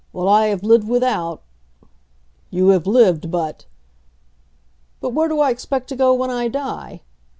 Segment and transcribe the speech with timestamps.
[0.13, 1.43] Well, I have lived without"
[2.49, 3.67] "You have lived, but"
[4.99, 7.01] "But where do I expect to go when I die?